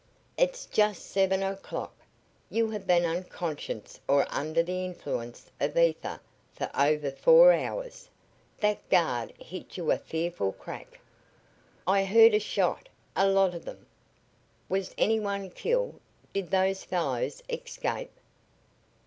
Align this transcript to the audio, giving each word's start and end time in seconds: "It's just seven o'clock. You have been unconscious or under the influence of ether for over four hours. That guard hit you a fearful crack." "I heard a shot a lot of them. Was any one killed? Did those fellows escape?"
"It's 0.35 0.65
just 0.65 1.05
seven 1.11 1.43
o'clock. 1.43 1.93
You 2.49 2.71
have 2.71 2.87
been 2.87 3.05
unconscious 3.05 3.99
or 4.07 4.25
under 4.31 4.63
the 4.63 4.83
influence 4.83 5.51
of 5.59 5.77
ether 5.77 6.19
for 6.53 6.71
over 6.75 7.11
four 7.11 7.53
hours. 7.53 8.09
That 8.61 8.89
guard 8.89 9.31
hit 9.37 9.77
you 9.77 9.91
a 9.91 9.99
fearful 9.99 10.53
crack." 10.53 10.99
"I 11.85 12.03
heard 12.05 12.33
a 12.33 12.39
shot 12.39 12.89
a 13.15 13.27
lot 13.27 13.53
of 13.53 13.63
them. 13.63 13.85
Was 14.69 14.95
any 14.97 15.19
one 15.19 15.51
killed? 15.51 16.01
Did 16.33 16.49
those 16.49 16.83
fellows 16.83 17.43
escape?" 17.47 18.09